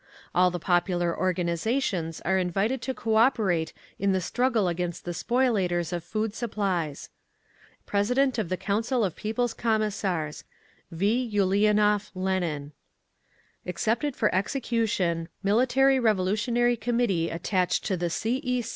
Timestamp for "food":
6.03-6.33